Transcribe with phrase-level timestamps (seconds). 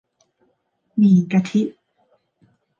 [0.97, 1.61] หมี่กะทิ